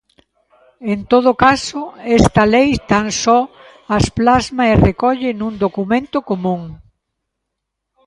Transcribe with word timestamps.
En 0.93 0.99
todo 1.11 1.31
caso, 1.45 1.79
esta 2.19 2.43
lei 2.55 2.69
tan 2.91 3.05
só 3.23 3.39
as 3.97 4.05
plasma 4.17 4.63
e 4.71 4.73
recolle 4.87 5.29
nun 5.39 5.53
documento 5.65 6.17
común. 6.29 6.61